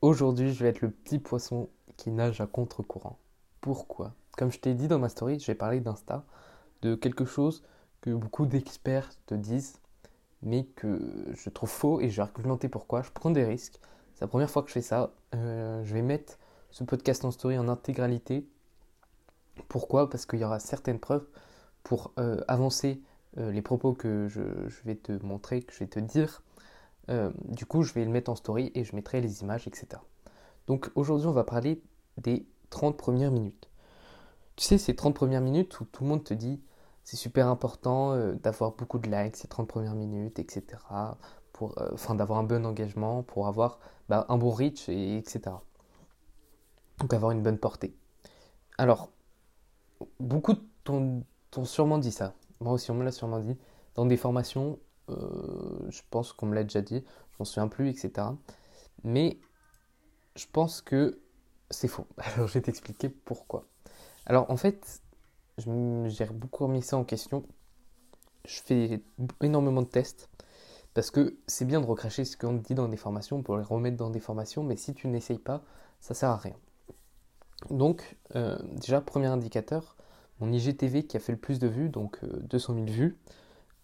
[0.00, 3.18] Aujourd'hui, je vais être le petit poisson qui nage à contre-courant.
[3.60, 4.14] Pourquoi?
[4.36, 6.24] Comme je t'ai dit dans ma story, je vais parler d'Insta,
[6.82, 7.62] de quelque chose
[8.00, 9.78] que beaucoup d'experts te disent,
[10.42, 13.02] mais que je trouve faux et je vais argumenter pourquoi.
[13.02, 13.78] Je prends des risques.
[14.14, 15.12] C'est la première fois que je fais ça.
[15.34, 16.38] Euh, je vais mettre
[16.70, 18.46] ce podcast en story en intégralité.
[19.68, 20.08] Pourquoi?
[20.08, 21.26] Parce qu'il y aura certaines preuves
[21.82, 23.02] pour euh, avancer
[23.38, 24.40] euh, les propos que je,
[24.84, 26.42] vais te montrer, que je vais te dire.
[27.08, 30.00] Du coup, je vais le mettre en story et je mettrai les images, etc.
[30.66, 31.82] Donc aujourd'hui, on va parler
[32.18, 33.68] des 30 premières minutes.
[34.56, 36.60] Tu sais, ces 30 premières minutes où tout le monde te dit
[37.04, 40.64] c'est super important euh, d'avoir beaucoup de likes ces 30 premières minutes, etc.
[41.52, 45.56] Pour, euh, enfin, d'avoir un bon engagement, pour avoir bah, un bon reach, et, etc.
[46.98, 47.94] Donc avoir une bonne portée.
[48.78, 49.10] Alors,
[50.20, 50.54] beaucoup
[50.84, 51.24] t'ont
[51.64, 52.34] sûrement dit ça.
[52.60, 53.56] Moi aussi, on me l'a sûrement dit.
[53.94, 54.76] Dans des formations, euh,
[55.88, 58.28] je pense qu'on me l'a déjà dit, je m'en souviens plus, etc.
[59.04, 59.38] Mais
[60.36, 61.20] je pense que
[61.70, 62.06] c'est faux.
[62.18, 63.64] Alors, je vais t'expliquer pourquoi.
[64.26, 65.02] Alors, en fait,
[65.58, 67.44] j'ai beaucoup remis ça en question.
[68.46, 69.02] Je fais
[69.42, 70.30] énormément de tests
[70.94, 73.96] parce que c'est bien de recracher ce qu'on dit dans des formations pour les remettre
[73.96, 75.62] dans des formations, mais si tu n'essayes pas,
[76.00, 76.56] ça sert à rien.
[77.68, 79.96] Donc, euh, déjà, premier indicateur,
[80.40, 83.18] mon IGTV qui a fait le plus de vues, donc 200 euh, 000 vues,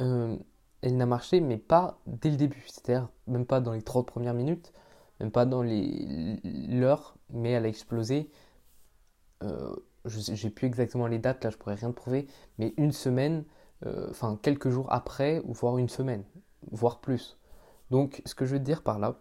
[0.00, 0.36] euh,
[0.84, 4.34] elle n'a marché, mais pas dès le début, c'est-à-dire même pas dans les 30 premières
[4.34, 4.72] minutes,
[5.20, 8.30] même pas dans l'heure, mais elle a explosé
[10.06, 12.26] j'ai plus exactement les dates, là je pourrais rien prouver,
[12.58, 13.44] mais une semaine,
[13.86, 16.24] euh, enfin quelques jours après, voire une semaine,
[16.70, 17.38] voire plus.
[17.90, 19.20] Donc ce que je veux dire par là,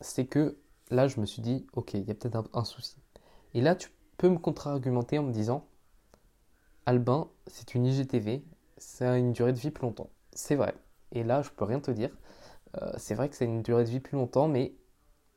[0.00, 0.58] c'est que
[0.90, 2.96] là je me suis dit, ok, il y a peut-être un, souci.
[3.54, 5.66] Et là tu peux me contre-argumenter en me disant,
[6.86, 8.44] Albin, c'est une IGTV,
[8.78, 10.10] ça a une durée de vie plus longtemps.
[10.32, 10.74] C'est vrai.
[11.12, 12.10] Et là je peux rien te dire.
[12.76, 14.74] Euh, c'est vrai que ça a une durée de vie plus longtemps, mais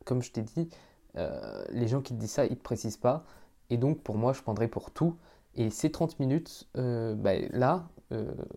[0.05, 0.69] comme je t'ai dit,
[1.17, 3.25] euh, les gens qui te disent ça, ils ne te précisent pas.
[3.69, 5.17] Et donc, pour moi, je prendrais pour tout.
[5.55, 7.87] Et ces 30 minutes, euh, bah, là,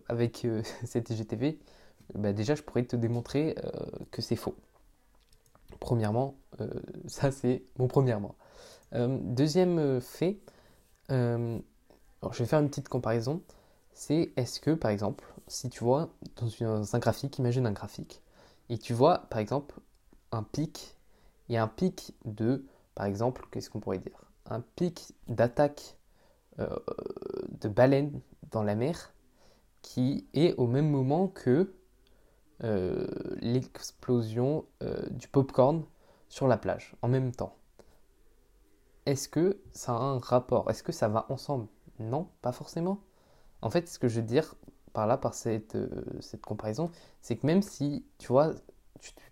[0.09, 0.45] avec
[0.85, 1.59] cette IGTV,
[2.13, 3.55] bah, déjà, je pourrais te démontrer
[4.11, 4.55] que c'est faux.
[5.79, 6.35] Premièrement,
[7.07, 8.35] ça, c'est mon premièrement.
[8.93, 10.39] deuxième fait,
[11.09, 11.59] je
[12.39, 13.41] vais faire une petite comparaison.
[13.95, 16.09] C'est est-ce que, par exemple, si tu vois
[16.59, 18.21] dans, un graphique, imagine un graphique,
[18.69, 19.79] et tu vois, par exemple,
[20.33, 20.97] un pic,
[21.49, 24.25] a un pic de, par exemple, qu'est-ce qu'on pourrait dire?
[24.47, 25.97] Un pic d'attaque
[26.59, 26.75] euh,
[27.61, 28.19] de baleines
[28.51, 29.13] dans la mer
[29.81, 31.73] qui est au même moment que
[32.63, 33.07] euh,
[33.39, 35.85] l'explosion euh, du popcorn
[36.27, 37.55] sur la plage, en même temps.
[39.05, 40.69] Est-ce que ça a un rapport?
[40.69, 41.67] Est-ce que ça va ensemble?
[41.99, 42.99] Non, pas forcément.
[43.65, 44.55] En fait, ce que je veux dire
[44.93, 45.77] par là, par cette,
[46.21, 46.89] cette comparaison,
[47.21, 48.53] c'est que même si, tu vois,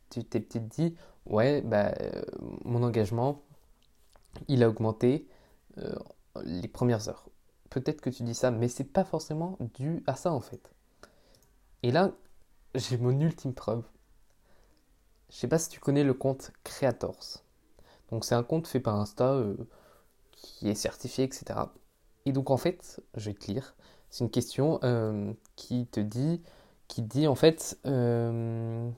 [0.10, 0.96] tu t'es peut-être dit,
[1.26, 1.94] ouais, bah,
[2.66, 3.42] mon engagement,
[4.48, 5.28] il a augmenté
[5.78, 5.96] euh,
[6.44, 7.30] les premières heures.
[7.70, 10.72] Peut-être que tu dis ça, mais c'est pas forcément dû à ça en fait.
[11.84, 12.12] Et là,
[12.76, 13.84] j'ai mon ultime preuve.
[15.30, 17.44] Je sais pas si tu connais le compte Creators.
[18.12, 19.58] Donc c'est un compte fait par Insta euh,
[20.32, 21.74] qui est certifié, etc.
[22.26, 23.76] Et donc en fait, je vais te lire.
[24.14, 26.40] C'est une question euh, qui te dit,
[26.88, 28.92] qui dit en fait, euh,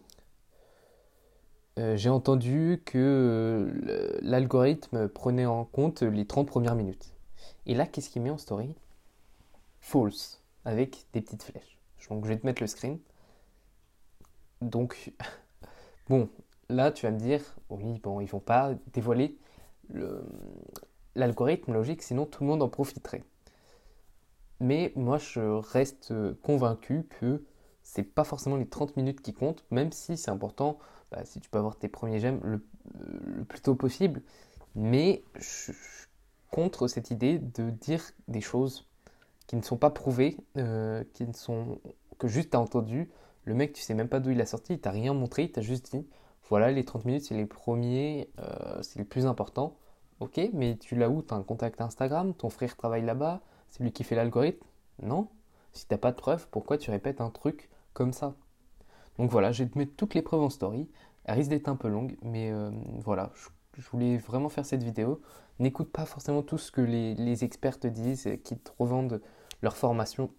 [1.77, 7.15] j'ai entendu que euh, l'algorithme prenait en compte les 30 premières minutes.
[7.65, 8.75] Et là, qu'est-ce qu'il met en story?
[9.79, 11.79] False, avec des petites flèches.
[12.09, 12.99] Donc je vais te mettre le screen.
[14.59, 15.13] Donc,
[16.09, 16.27] bon,
[16.67, 17.39] là tu vas me dire,
[17.69, 19.37] oui, bon, ils vont pas dévoiler
[21.15, 23.23] l'algorithme logique, sinon tout le monde en profiterait.
[24.59, 27.43] Mais moi, je reste convaincu que
[27.83, 30.79] c'est pas forcément les 30 minutes qui comptent, même si c'est important
[31.11, 34.21] bah, si tu peux avoir tes premiers j'aime le, plus tôt possible.
[34.75, 35.71] Mais je
[36.51, 38.87] contre cette idée de dire des choses
[39.47, 41.79] qui ne sont pas prouvées, euh, qui ne sont
[42.17, 43.09] que juste tu as entendu.
[43.43, 45.51] Le mec, tu sais même pas d'où il a sorti, il t'a rien montré, il
[45.51, 46.07] t'a juste dit
[46.47, 49.77] voilà, les 30 minutes, c'est les premiers, euh, c'est le plus important.
[50.19, 51.21] Ok, mais tu l'as où?
[51.21, 54.65] Tu as un contact Instagram, ton frère travaille là-bas, c'est lui qui fait l'algorithme
[55.01, 55.29] Non
[55.73, 58.35] Si t'as pas de preuves, pourquoi tu répètes un truc comme ça
[59.17, 60.89] donc voilà, je vais te mettre toutes les preuves en story.
[61.25, 62.71] Elle risque d'être un peu longue, mais euh,
[63.03, 65.21] voilà, je, voulais vraiment faire cette vidéo.
[65.59, 69.21] N'écoute pas forcément tout ce que les, experts te disent, qui te revendent
[69.61, 70.31] leur formation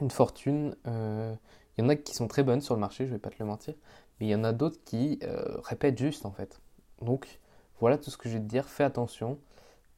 [0.00, 0.74] une fortune.
[0.86, 1.34] Euh,
[1.76, 3.36] il y en a qui sont très bonnes sur le marché, je vais pas te
[3.38, 3.74] le mentir,
[4.18, 6.60] mais il y en a d'autres qui euh, répètent juste en fait.
[7.02, 7.40] Donc
[7.78, 9.38] voilà tout ce que je vais te dire, fais attention,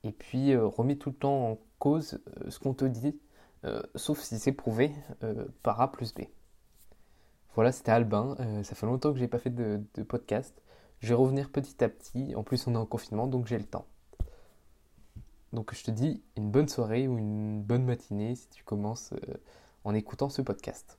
[0.03, 3.19] et puis remets tout le temps en cause ce qu'on te dit,
[3.95, 4.93] sauf si c'est prouvé
[5.63, 6.23] par A plus B.
[7.55, 8.37] Voilà, c'était Albin.
[8.41, 10.61] Euh, ça fait longtemps que j'ai pas fait de, podcast.
[11.01, 12.35] Je vais revenir petit à petit.
[12.35, 13.87] En plus, on est en confinement, donc j'ai le temps.
[15.53, 19.35] Donc je te dis une bonne soirée ou une bonne matinée si tu commences euh,
[19.85, 20.99] en écoutant ce podcast.